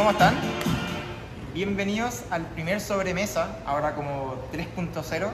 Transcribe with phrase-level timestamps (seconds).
[0.00, 0.34] ¿Cómo están?
[1.52, 5.28] Bienvenidos al primer sobremesa, ahora como 3.0.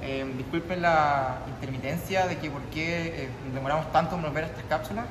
[0.00, 4.62] Eh, disculpen la intermitencia de que por qué eh, demoramos tanto en volver a estas
[4.66, 5.06] cápsulas.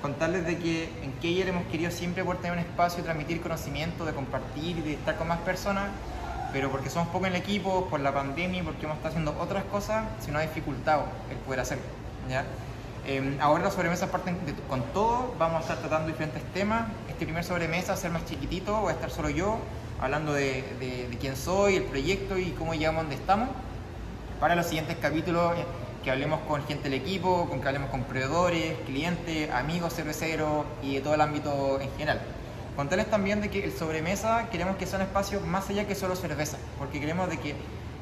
[0.00, 4.78] Contarles de que en Keyer hemos querido siempre tener un espacio transmitir conocimiento, de compartir
[4.78, 5.88] y de estar con más personas,
[6.52, 9.36] pero porque somos pocos en el equipo, por la pandemia y porque hemos estado haciendo
[9.40, 11.82] otras cosas, se nos ha dificultado el poder hacerlo.
[12.30, 12.44] ¿ya?
[13.10, 16.88] Eh, ahora las sobremesas parten de- con todo, vamos a estar tratando diferentes temas.
[17.08, 19.56] Este primer sobremesa va a ser más chiquitito, voy a estar solo yo,
[19.98, 23.48] hablando de, de- de quién soy, el proyecto y cómo llegamos a donde estamos.
[24.40, 25.64] Para los siguientes capítulos, eh,
[26.04, 30.96] que hablemos con gente del equipo, con que hablemos con proveedores, clientes, amigos cerveceros y
[30.96, 32.20] de todo el ámbito en general.
[32.76, 36.14] Contarles también de que el sobremesa queremos que sea un espacio más allá que solo
[36.14, 37.54] cerveza, porque queremos de que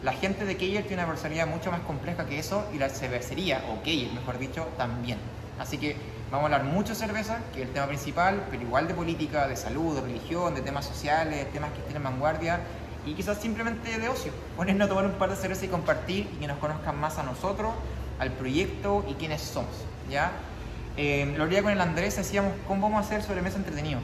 [0.03, 3.65] la gente de Keyer tiene una personalidad mucho más compleja que eso y la cervecería,
[3.71, 5.19] o Keyer mejor dicho, también.
[5.59, 5.97] Así que
[6.31, 9.49] vamos a hablar mucho de cerveza, que es el tema principal, pero igual de política,
[9.49, 12.61] de salud, de religión, de temas sociales, temas que estén en vanguardia
[13.07, 14.33] y quizás simplemente de ocio.
[14.57, 17.23] Ponernos a tomar un par de cervezas y compartir y que nos conozcan más a
[17.23, 17.73] nosotros,
[18.19, 19.71] al proyecto y quiénes somos.
[20.11, 20.33] ¿ya?
[20.97, 24.01] Eh, lo día con el Andrés decíamos cómo vamos a hacer sobremesa entretenido.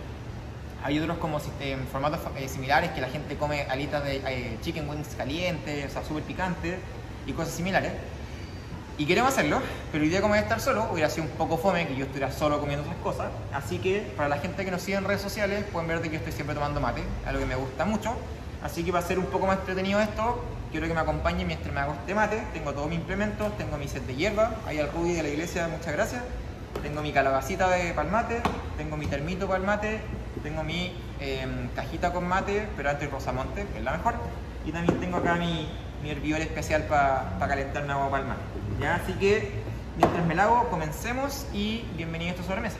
[0.84, 4.88] Hay otros como en formatos eh, similares que la gente come alitas de eh, chicken
[4.88, 6.76] wings calientes, o sea, súper picantes
[7.26, 7.92] y cosas similares.
[8.98, 9.60] Y queremos hacerlo,
[9.90, 12.04] pero hoy día como voy a estar solo, hubiera sido un poco fome que yo
[12.04, 13.30] estuviera solo comiendo esas cosas.
[13.52, 16.14] Así que para la gente que nos sigue en redes sociales pueden ver de que
[16.14, 18.14] yo estoy siempre tomando mate, algo que me gusta mucho.
[18.62, 20.44] Así que va a ser un poco más entretenido esto.
[20.70, 22.42] Quiero que me acompañen mientras me hago este mate.
[22.52, 25.68] Tengo todos mis implementos, tengo mi set de hierba, ahí al Rudy de la iglesia,
[25.68, 26.22] muchas gracias.
[26.82, 28.40] Tengo mi calabacita de palmate,
[28.76, 30.00] tengo mi termito palmate,
[30.40, 34.14] tengo mi em, cajita con mate, pero antes rosamonte, que es la mejor.
[34.64, 35.68] Y también tengo acá mi,
[36.02, 38.42] mi hervidor especial para calentar agua para el mate.
[38.80, 38.96] ¿ya?
[38.96, 39.52] Así que
[39.96, 42.76] mientras me la hago, comencemos y bienvenido a esta sobremesa.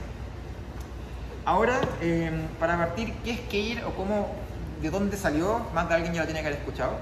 [1.45, 4.31] Ahora, em, para partir, ¿qué es Keyer o cómo,
[4.81, 5.61] de dónde salió?
[5.75, 6.93] Más de alguien ya lo tiene que haber escuchado.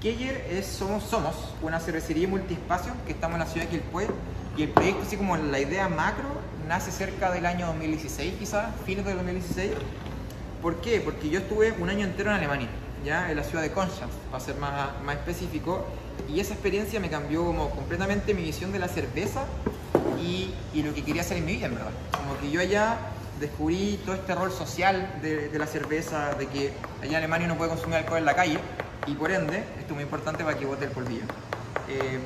[0.00, 4.06] Keyer es Somos Somos, una cervecería multiespacio que estamos en la ciudad de Quilpué
[4.56, 6.28] y el proyecto, así como la idea macro,
[6.68, 9.72] nace cerca del año 2016, quizás, fines del 2016.
[10.62, 11.00] ¿Por qué?
[11.00, 12.68] Porque yo estuve un año entero en Alemania,
[13.04, 15.84] ya en la ciudad de Konstanz, para ser más, más específico,
[16.28, 19.44] y esa experiencia me cambió como completamente mi visión de la cerveza
[20.20, 21.90] y, y lo que quería hacer en mi vida, en verdad.
[22.12, 22.96] Como que yo allá
[23.40, 27.56] descubrí todo este rol social de, de la cerveza, de que allá en Alemania uno
[27.56, 28.58] puede consumir alcohol en la calle,
[29.06, 31.24] y por ende, esto es muy importante para que bote el polvillo,
[31.88, 32.20] eh,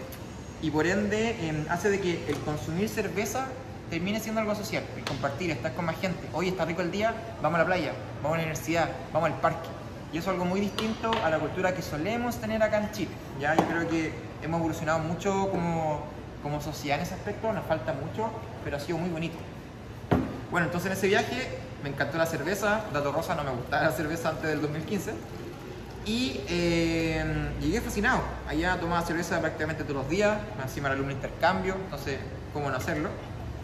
[0.63, 3.49] y por ende eh, hace de que el consumir cerveza
[3.91, 6.29] termine siendo algo social, el compartir, estar con más gente.
[6.33, 9.41] Hoy está rico el día, vamos a la playa, vamos a la universidad, vamos al
[9.41, 9.69] parque.
[10.13, 13.11] Y eso es algo muy distinto a la cultura que solemos tener acá en Chile.
[13.41, 13.55] ¿ya?
[13.55, 14.13] Yo creo que
[14.43, 16.03] hemos evolucionado mucho como,
[16.43, 18.31] como sociedad en ese aspecto, nos falta mucho,
[18.65, 19.37] pero ha sido muy bonito.
[20.51, 23.93] Bueno, entonces en ese viaje me encantó la cerveza, dato rosa, no me gustaba la
[23.93, 25.13] cerveza antes del 2015.
[26.07, 28.23] Y eh, llegué fascinado.
[28.49, 32.19] Allá tomaba cerveza prácticamente todos los días, encima era de intercambio, entonces,
[32.55, 33.11] ¿cómo no hacerlo?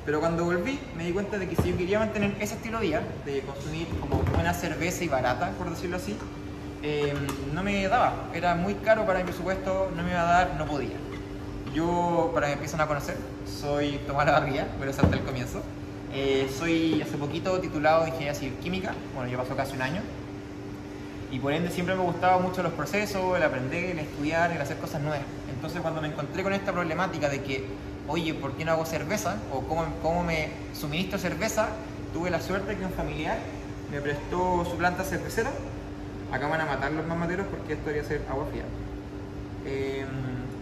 [0.05, 2.87] Pero cuando volví me di cuenta de que si yo quería mantener ese estilo de
[2.87, 6.17] vida, de consumir como buena cerveza y barata, por decirlo así,
[6.83, 7.15] eh,
[7.55, 8.29] no me daba.
[8.35, 10.97] Era muy caro para mi presupuesto, no me iba a dar, no podía.
[11.75, 13.17] Yo, para que empiecen a conocer,
[13.47, 15.63] soy Tomás Lavarría, voy a saltar el comienzo.
[16.13, 20.03] Eh, soy hace poquito titulado en Ingeniería Civil Química, bueno, ya pasó casi un año.
[21.33, 24.77] Y por ende siempre me gustaba mucho los procesos, el aprender, el estudiar, el hacer
[24.77, 25.27] cosas nuevas.
[25.53, 27.65] Entonces cuando me encontré con esta problemática de que,
[28.09, 29.37] oye, ¿por qué no hago cerveza?
[29.53, 31.69] O cómo, cómo me suministro cerveza,
[32.13, 33.39] tuve la suerte que un familiar
[33.91, 35.51] me prestó su planta cervecera.
[36.33, 38.65] Acá van a matar los más materos porque esto debería ser agua fría.
[39.67, 40.05] Eh,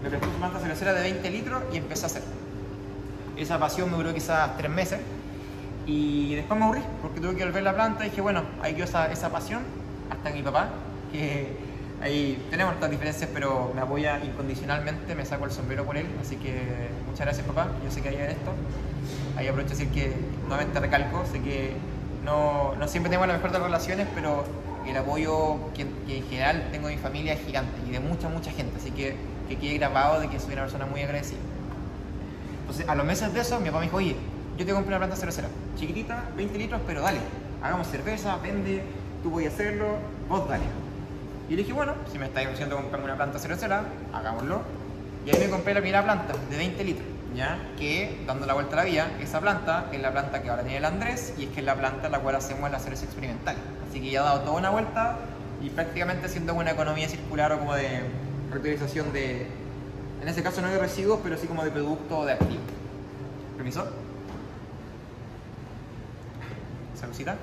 [0.02, 2.22] me prestó su planta cervecera de 20 litros y empecé a hacer.
[3.36, 5.00] Esa pasión me duró quizás tres meses.
[5.86, 8.84] Y después me aburrí porque tuve que volver la planta y dije, bueno, ahí quedó
[8.84, 9.62] esa, esa pasión
[10.10, 10.68] hasta que mi papá,
[11.10, 11.56] que
[12.02, 16.36] ahí tenemos estas diferencias, pero me apoya incondicionalmente, me saco el sombrero por él, así
[16.36, 18.52] que muchas gracias papá, yo sé que hay esto.
[19.36, 20.12] Ahí aprovecho decir que
[20.48, 21.72] nuevamente recalco, sé que
[22.24, 24.44] no, siempre tenemos la mejor de las relaciones, pero
[24.86, 28.28] el apoyo que, que en general tengo de mi familia es gigante y de mucha,
[28.28, 29.16] mucha gente, así que
[29.48, 31.38] que quede grabado de que soy una persona muy agradecida.
[32.60, 34.16] Entonces, a los meses de eso, mi papá me dijo, oye,
[34.56, 37.18] yo te compré una planta cervecera, chiquitita, 20 litros, pero dale,
[37.62, 38.82] hagamos cerveza, vende,
[39.22, 39.96] tú voy a hacerlo,
[40.28, 40.64] vos dale.
[41.52, 43.84] Y le dije, bueno, si me estáis ofreciendo comprarme una planta cervecera,
[44.14, 44.62] hagámoslo.
[45.26, 47.06] Y ahí me compré la primera planta de 20 litros,
[47.36, 47.58] ¿ya?
[47.78, 50.78] Que, dando la vuelta a la vía, esa planta es la planta que ahora tiene
[50.78, 53.54] el Andrés y es que es la planta en la cual hacemos la cerveza experimental.
[53.86, 55.18] Así que ya ha dado toda una vuelta
[55.62, 58.00] y prácticamente haciendo una economía circular o como de
[58.50, 59.46] reutilización de,
[60.22, 62.62] en ese caso no de residuos, pero sí como de producto o de activo.
[63.58, 63.84] ¿Permiso?
[66.98, 67.36] ¿Saludcita?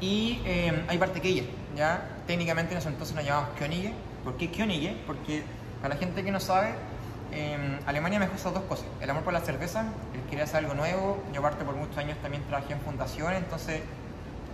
[0.00, 2.13] Y eh, hay parte que ¿ya?
[2.26, 3.92] Técnicamente en ese entonces nos llamamos Könige.
[4.24, 4.96] ¿Por qué Könige?
[5.06, 5.42] Porque
[5.82, 6.74] para la gente que no sabe,
[7.86, 8.86] Alemania me gusta dos cosas.
[9.00, 9.84] El amor por la cerveza,
[10.14, 11.22] el querer hacer algo nuevo.
[11.32, 13.82] Yo aparte por muchos años también trabajé en fundaciones, entonces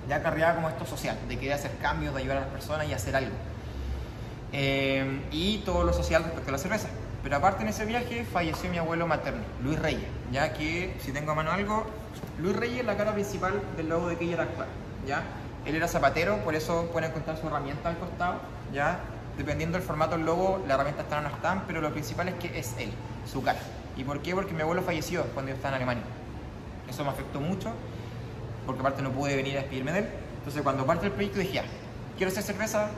[0.09, 2.93] ya cargaba como esto social, de querer hacer cambios, de ayudar a las personas y
[2.93, 3.37] hacer algo.
[4.53, 6.89] Eh, y todo lo social respecto a la cerveza.
[7.23, 11.33] Pero aparte en ese viaje falleció mi abuelo materno, Luis Reyes, ya que si tengo
[11.33, 11.85] a mano algo,
[12.39, 14.69] Luis Reyes es la cara principal del logo de Keller actual,
[15.07, 15.23] ¿ya?
[15.67, 18.41] Él era zapatero, por eso pueden encontrar su herramienta al costado,
[18.73, 19.01] ¿ya?
[19.37, 22.35] Dependiendo del formato del logo, la herramienta está o no están, pero lo principal es
[22.35, 22.91] que es él,
[23.31, 23.61] su cara.
[23.97, 24.35] ¿Y por qué?
[24.35, 26.05] Porque mi abuelo falleció cuando yo estaba en Alemania.
[26.89, 27.73] Eso me afectó mucho,
[28.67, 30.09] porque aparte no pude venir a despedirme de él.
[30.39, 31.65] Entonces cuando parte el proyecto dije, ya,
[32.17, 32.89] quiero hacer cerveza,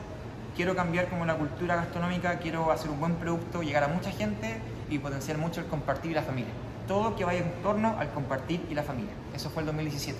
[0.55, 4.59] quiero cambiar como la cultura gastronómica, quiero hacer un buen producto, llegar a mucha gente
[4.89, 6.51] y potenciar mucho el compartir y la familia.
[6.87, 9.11] Todo que vaya en torno al compartir y la familia.
[9.33, 10.17] Eso fue el 2017.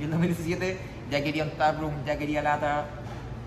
[0.00, 0.78] Y el 2017
[1.10, 2.86] ya quería un taproom, ya quería lata.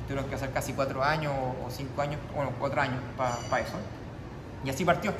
[0.08, 3.78] Tuvieron que hacer casi cuatro años o cinco años, bueno, cuatro años para eso.
[4.64, 5.14] Y así partió.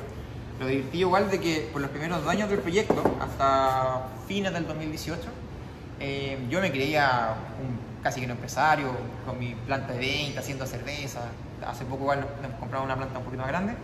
[0.60, 4.66] Lo divertido igual de que por los primeros dos años del proyecto, hasta fines del
[4.66, 5.28] 2018,
[6.00, 8.92] eh, yo me creía un casi que no empresario,
[9.26, 11.22] con mi planta de 20, haciendo cerveza.
[11.66, 13.74] Hace poco igual nos compramos una planta un poquito más grande.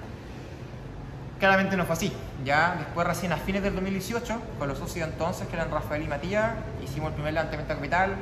[1.40, 2.12] Claramente no fue así.
[2.44, 6.06] Ya después, recién a fines del 2018, con los socios entonces, que eran Rafael y
[6.06, 6.52] Matías,
[6.84, 8.14] hicimos el primer levantamiento de capital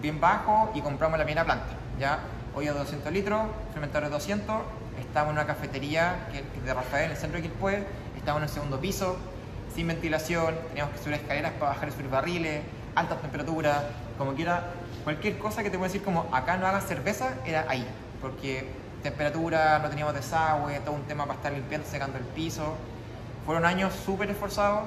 [0.00, 1.66] bien bajo y compramos la primera planta.
[1.98, 2.20] Ya
[2.54, 3.42] hoy a 200 litros,
[3.72, 4.56] fermentadores 200,
[5.00, 7.84] estamos en una cafetería que de Rafael en el centro de Quilpué,
[8.16, 9.16] estamos en el segundo piso,
[9.74, 12.62] sin ventilación, teníamos que subir escaleras para bajar y subir barriles,
[12.94, 13.78] altas temperaturas,
[14.16, 14.64] como quiera,
[15.04, 17.86] cualquier cosa que te pueda decir como acá no hagas cerveza, era ahí,
[18.20, 18.68] porque
[19.02, 22.74] temperatura, no teníamos desagüe, todo un tema para estar limpiando, secando el piso.
[23.46, 24.82] Fueron años súper esforzados,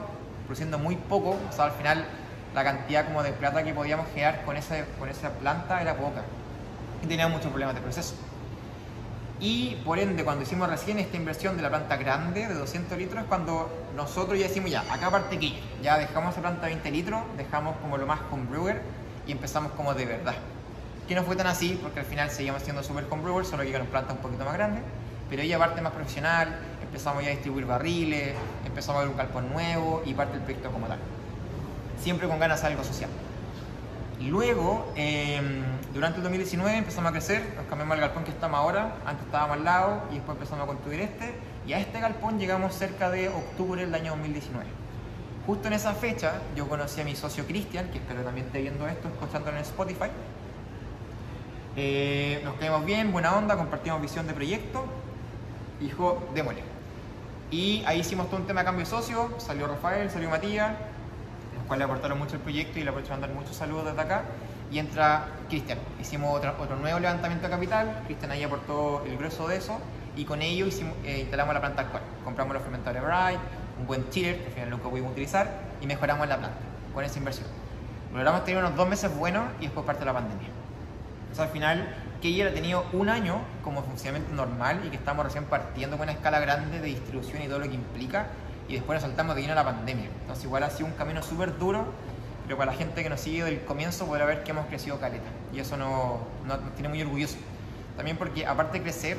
[0.45, 2.05] produciendo muy poco, o sea, al final
[2.53, 6.23] la cantidad como de plata que podíamos generar con, ese, con esa planta era poca.
[7.03, 8.15] Y teníamos muchos problemas de proceso.
[9.39, 13.25] Y por ende, cuando hicimos recién esta inversión de la planta grande de 200 litros,
[13.27, 17.23] cuando nosotros ya decimos ya, acá parte aquí, ya dejamos esa planta de 20 litros,
[17.37, 18.83] dejamos como lo más con brewer
[19.25, 20.35] y empezamos como de verdad.
[21.07, 23.87] Que no fue tan así, porque al final seguíamos siendo super brewer, solo que con
[23.87, 24.81] planta un poquito más grande,
[25.27, 29.51] pero ella parte más profesional, empezamos ya a distribuir barriles, empezamos a ver un galpón
[29.51, 30.99] nuevo y parte del proyecto como tal.
[32.01, 33.09] Siempre con ganas de algo social.
[34.19, 35.63] Luego, em,
[35.93, 39.57] durante el 2019 empezamos a crecer, nos cambiamos al galpón que estamos ahora, antes estábamos
[39.57, 41.33] al lado y después empezamos a construir este,
[41.65, 44.65] y a este galpón llegamos cerca de octubre del año 2019.
[45.45, 48.87] Justo en esa fecha yo conocí a mi socio Cristian, que espero también esté viendo
[48.87, 50.09] esto, escuchándolo en Spotify.
[51.75, 54.85] Eh, nos quedamos bien, buena onda, compartimos visión de proyecto.
[55.79, 56.61] Dijo, démosle.
[57.49, 60.73] Y ahí hicimos todo un tema de cambio de socio, salió Rafael, salió Matías,
[61.71, 64.23] cuales aportaron mucho el proyecto y le aprovecho a mandar muchos saludos desde acá.
[64.69, 65.77] Y entra Cristian.
[66.01, 69.79] Hicimos otro, otro nuevo levantamiento de capital, Cristian ahí aportó el grueso de eso
[70.17, 72.03] y con ello hicimos, eh, instalamos la planta actual.
[72.25, 73.39] Compramos los fermentadores Bright,
[73.79, 76.57] un buen chiller, que al final nunca pudimos utilizar, y mejoramos la planta
[76.93, 77.47] con esa inversión.
[78.13, 80.49] Logramos tener unos dos meses buenos y después parte la pandemia.
[81.31, 81.87] O sea, al final,
[82.21, 86.11] que ha tenido un año como funcionamiento normal y que estamos recién partiendo con una
[86.11, 88.27] escala grande de distribución y todo lo que implica,
[88.71, 90.05] y después nos saltamos de a la pandemia.
[90.21, 91.85] Entonces, igual ha sido un camino súper duro,
[92.45, 95.27] pero para la gente que nos sigue del comienzo podrá ver que hemos crecido caleta.
[95.51, 95.89] Y eso nos
[96.47, 97.35] no, nos tiene muy orgulloso.
[97.97, 99.17] También porque, aparte de crecer,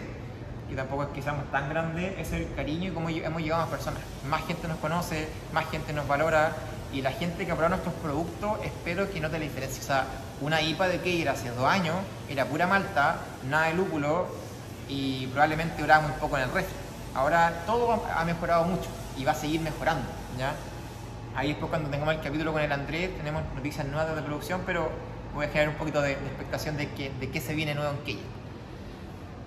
[0.71, 3.67] y tampoco es que seamos tan grandes, es el cariño y cómo hemos llegado a
[3.67, 4.01] más personas.
[4.27, 6.53] Más gente nos conoce, más gente nos valora
[6.91, 9.83] y la gente que probado nuestros productos espero que note la diferencia.
[9.83, 10.07] O sea,
[10.41, 11.97] una IPA de Keir hace dos años
[12.31, 13.17] era pura malta,
[13.51, 14.29] nada de lúpulo
[14.89, 16.73] y probablemente duraba muy poco en el resto.
[17.15, 20.55] Ahora todo ha mejorado mucho y va a seguir mejorando, ¿ya?
[21.35, 24.91] Ahí después cuando tengamos el capítulo con el Andrés tenemos noticias nuevas de producción, pero
[25.35, 27.99] voy a generar un poquito de, expectación de, que, de qué se viene nuevo en
[28.05, 28.21] Keir.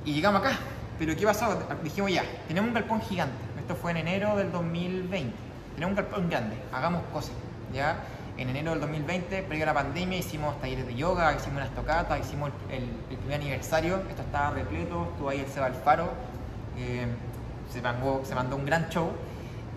[0.04, 0.58] Y llegamos acá,
[0.98, 1.60] pero ¿qué pasó?
[1.84, 3.36] Dijimos ya, tenemos un galpón gigante.
[3.60, 5.36] Esto fue en enero del 2020.
[5.76, 7.34] Tenemos un galpón grande, hagamos cosas.
[7.74, 7.98] ¿ya?
[8.38, 12.20] En enero del 2020, previo a la pandemia, hicimos talleres de yoga, hicimos unas tocatas,
[12.20, 12.84] hicimos el,
[13.18, 14.02] primer aniversario.
[14.10, 16.10] Esto estaba repleto, estuvo ahí el Seba Alfaro.
[16.78, 17.08] Eh,
[17.72, 19.12] se, mandó, se mandó un gran show.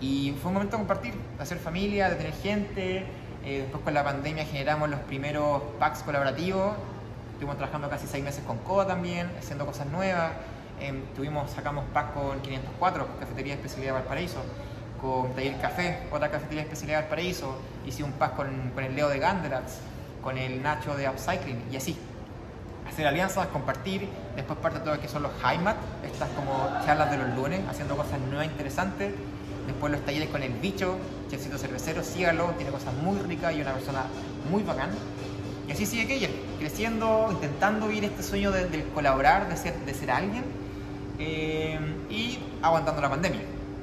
[0.01, 3.05] Y fue un momento de compartir, de hacer familia, de tener gente.
[3.45, 6.75] Eh, después con la pandemia generamos los primeros packs colaborativos.
[7.31, 10.31] Estuvimos trabajando casi seis meses con COA también, haciendo cosas nuevas.
[10.79, 14.39] Em, tuvimos, sacamos pack con 504, Cafetería Especialidad Valparaíso,
[15.01, 19.19] con Taller Café, otra Cafetería Especialidad Valparaíso, hice un pack con, con el Leo de
[19.19, 19.79] Ganderax,
[20.23, 21.97] con el Nacho de Upcycling y así.
[22.87, 27.11] Hacer alianzas, compartir, después parte de todo lo que son los HiMat, estas como charlas
[27.11, 29.13] de los lunes, haciendo cosas nuevas, interesantes.
[29.69, 30.95] Después los talleres con el bicho,
[31.29, 34.05] chefcito cervecero, sígalo, tiene cosas muy ricas y una persona
[34.49, 34.89] muy bacán.
[35.67, 39.93] Y así sigue Keller creciendo, intentando vivir este sueño de, del colaborar, de ser, de
[39.93, 40.43] ser alguien
[41.19, 43.41] eh, y aguantando la pandemia.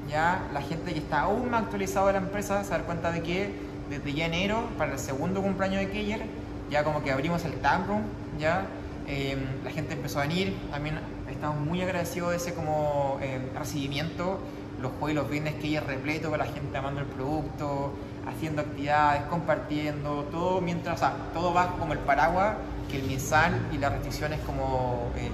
[0.09, 3.23] Ya la gente que está aún más actualizada de la empresa se da cuenta de
[3.23, 3.53] que
[3.89, 6.23] desde ya enero, para el segundo cumpleaños de Keyer,
[6.69, 8.03] ya como que abrimos el tap room,
[8.41, 8.67] ya
[9.07, 10.99] eh, la gente empezó a venir, también
[11.31, 14.41] estamos muy agradecidos de ese como eh, recibimiento,
[14.87, 17.93] los jueves y los viernes Keyer repleto con la gente amando el producto,
[18.27, 21.01] haciendo actividades, compartiendo, todo mientras,
[21.33, 22.57] todo va como el paraguas
[22.91, 25.31] que el MinSal y las restricciones como eh,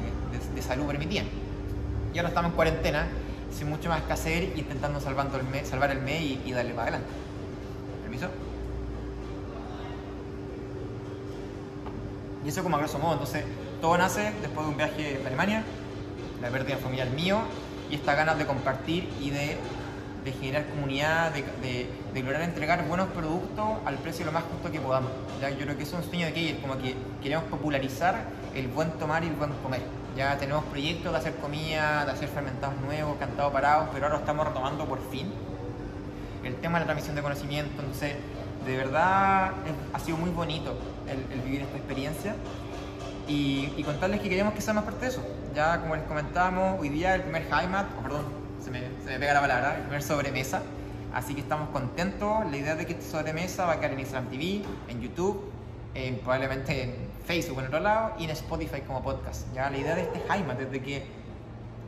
[0.55, 1.27] de, salud permitían.
[2.15, 3.07] Y ahora estamos en cuarentena,
[3.57, 6.73] sin mucho más que hacer, intentando salvando el mes, salvar el mes y, y darle
[6.73, 7.09] para adelante.
[8.03, 8.29] ¿Permiso?
[12.45, 13.45] Y eso como a grosso modo, entonces
[13.81, 15.63] todo nace después de un viaje a Alemania,
[16.41, 17.43] la pérdida familiar mío
[17.93, 19.59] y estas ganas de compartir y de,
[20.25, 24.73] de generar comunidad, de, de, de, lograr entregar buenos productos al precio lo más justo
[24.73, 25.11] que podamos.
[25.43, 25.51] ¿ya?
[25.51, 29.23] Yo creo que es un sueño de Keyer, como que queremos popularizar el buen tomar
[29.25, 29.83] y el buen comer.
[30.17, 34.21] Ya tenemos proyectos de hacer comida, de hacer fermentados nuevos, cantados parados, pero ahora lo
[34.21, 35.31] estamos retomando por fin.
[36.45, 38.15] El tema de la transmisión de conocimiento, entonces
[38.65, 39.53] de verdad
[39.93, 40.75] ha sido muy bonito
[41.09, 42.37] el, el vivir esta experiencia
[43.29, 45.23] y, y, contarles que queremos que sea más parte de eso.
[45.55, 48.25] Ya como les comentábamos, hoy día el primer Heimat, oh, perdón,
[48.59, 50.63] se me, se me, pega la palabra, el primer sobremesa,
[51.13, 52.51] así que estamos contentos.
[52.51, 55.53] La idea de que este sobremesa va a quedar en Instagram TV, en YouTube,
[55.95, 56.95] en, probablemente en
[57.27, 59.47] Facebook en otro lado y en Spotify como podcast.
[59.53, 61.07] Ya la idea de este Heimat es de que,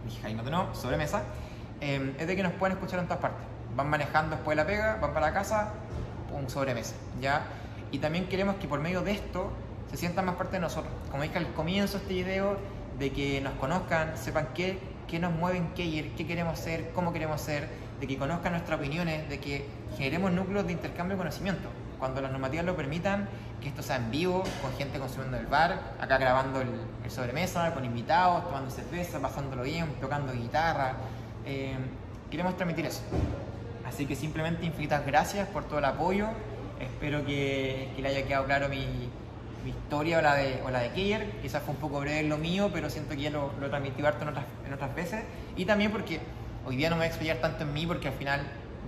[0.04, 1.22] dije Heimat no, sobremesa,
[1.80, 3.46] eh, es de que nos puedan escuchar en todas partes.
[3.74, 5.72] Van manejando después de la pega, van para la casa,
[6.38, 7.46] un sobremesa, ¿ya?
[7.92, 9.50] Y también queremos que por medio de esto
[9.90, 10.92] se sientan más parte de nosotros.
[11.10, 12.58] Como dije al comienzo de este video,
[12.98, 17.12] de que nos conozcan, sepan qué, qué nos mueve en Keyer, qué queremos ser, cómo
[17.12, 17.68] queremos ser,
[18.00, 21.68] de que conozcan nuestras opiniones, de que generemos núcleos de intercambio de conocimiento.
[21.98, 23.28] Cuando las normativas lo permitan,
[23.60, 26.68] que esto sea en vivo, con gente consumiendo el bar, acá grabando el,
[27.04, 30.94] el sobremesa, con invitados, tomando cerveza, pasándolo bien, tocando guitarra.
[31.46, 31.76] Eh,
[32.30, 33.02] queremos transmitir eso.
[33.86, 36.28] Así que simplemente infinitas gracias por todo el apoyo.
[36.80, 39.08] Espero que, que le haya quedado claro mi,
[39.64, 41.40] mi historia o la de, o la de Keyer.
[41.42, 44.22] Quizás fue un poco breve lo mío, pero siento que ya lo, lo transmití harto
[44.22, 45.22] en otras, en otras veces.
[45.56, 46.20] Y también porque
[46.66, 48.42] hoy día no me voy a explayar tanto en mí porque al final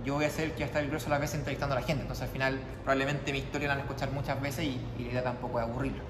[0.05, 1.75] yo voy a ser el que va a estar el grueso de las veces entrevistando
[1.75, 2.03] a la gente.
[2.03, 5.11] Entonces al final probablemente mi historia la van a escuchar muchas veces y, y la
[5.11, 6.03] idea tampoco es aburrirlo.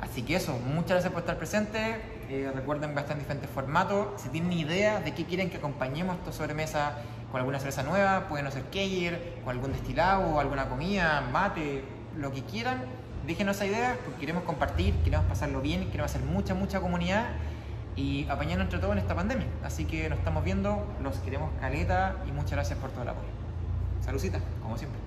[0.00, 1.96] Así que eso, muchas gracias por estar presentes.
[2.28, 4.20] Eh, recuerden que en diferentes formatos.
[4.20, 6.98] Si tienen idea de qué quieren que acompañemos esta sobremesa
[7.30, 11.82] con alguna cerveza nueva, pueden hacer Keyer, con algún destilado, alguna comida, mate,
[12.16, 12.84] lo que quieran.
[13.26, 17.26] Déjenos esa idea porque queremos compartir, queremos pasarlo bien, queremos hacer mucha, mucha comunidad
[17.96, 19.46] y apañarnos entre todos en esta pandemia.
[19.64, 23.28] Así que nos estamos viendo, los queremos caleta y muchas gracias por todo el apoyo.
[24.04, 25.05] Saludcita, como siempre.